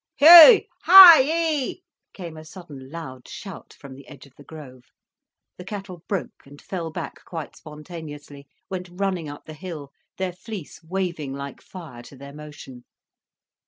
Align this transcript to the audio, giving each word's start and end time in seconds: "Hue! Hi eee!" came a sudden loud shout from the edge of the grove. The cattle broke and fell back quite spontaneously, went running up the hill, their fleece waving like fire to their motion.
"Hue! 0.15 0.63
Hi 0.85 1.21
eee!" 1.21 1.83
came 2.11 2.35
a 2.35 2.43
sudden 2.43 2.89
loud 2.89 3.27
shout 3.27 3.71
from 3.71 3.93
the 3.93 4.07
edge 4.07 4.25
of 4.25 4.33
the 4.35 4.43
grove. 4.43 4.85
The 5.59 5.63
cattle 5.63 6.01
broke 6.07 6.41
and 6.47 6.59
fell 6.59 6.89
back 6.89 7.23
quite 7.23 7.55
spontaneously, 7.55 8.47
went 8.67 8.89
running 8.91 9.29
up 9.29 9.45
the 9.45 9.53
hill, 9.53 9.91
their 10.17 10.33
fleece 10.33 10.83
waving 10.83 11.33
like 11.35 11.61
fire 11.61 12.01
to 12.01 12.15
their 12.17 12.33
motion. 12.33 12.83